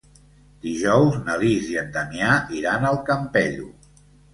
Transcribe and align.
Dijous 0.67 1.19
na 1.29 1.37
Lis 1.45 1.69
i 1.75 1.79
en 1.85 1.95
Damià 2.01 2.33
iran 2.65 2.93
al 2.93 3.03
Campello. 3.15 3.75